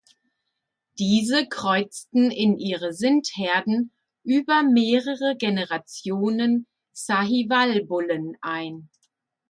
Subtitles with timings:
[0.97, 3.91] Diese kreuzten in ihre Sindh-Herden
[4.23, 8.89] über mehrere Generationen Sahiwal-Bullen ein.